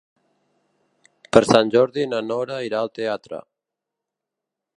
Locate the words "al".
2.81-2.93